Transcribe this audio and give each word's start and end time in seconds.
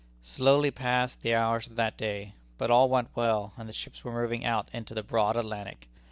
Slowly 0.23 0.71
passed 0.71 1.21
the 1.21 1.35
hours 1.35 1.67
of 1.67 1.75
that 1.75 1.95
day. 1.95 2.33
But 2.57 2.71
all 2.71 2.89
went 2.89 3.09
well, 3.15 3.53
and 3.55 3.69
the 3.69 3.71
ships 3.71 4.03
were 4.03 4.11
moving 4.23 4.43
out 4.43 4.67
into 4.73 4.95
the 4.95 5.03
broad 5.03 5.37
Atlantic. 5.37 5.87